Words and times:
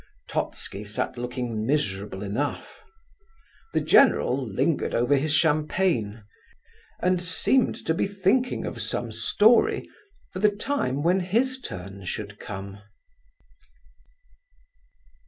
Totski 0.27 0.83
sat 0.83 1.15
looking 1.15 1.63
miserable 1.63 2.23
enough. 2.23 2.81
The 3.71 3.81
general 3.81 4.35
lingered 4.43 4.95
over 4.95 5.15
his 5.15 5.31
champagne, 5.31 6.23
and 7.03 7.21
seemed 7.21 7.75
to 7.85 7.93
be 7.93 8.07
thinking 8.07 8.65
of 8.65 8.81
some 8.81 9.11
story 9.11 9.87
for 10.33 10.39
the 10.39 10.49
time 10.49 11.03
when 11.03 11.19
his 11.19 11.61
turn 11.63 12.03
should 12.05 12.39
come. 12.39 12.79